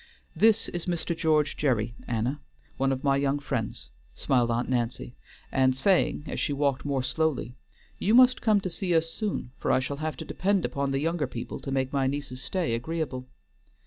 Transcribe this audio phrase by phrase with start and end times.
[0.35, 1.15] "This is Mr.
[1.15, 2.41] George Gerry, Anna,
[2.77, 5.13] one of my young friends," smiled Aunt Nancy,
[5.51, 7.55] and saying, as she walked more slowly,
[7.99, 10.97] "You must come to see us soon, for I shall have to depend upon the
[10.99, 13.27] younger people to make my niece's stay agreeable."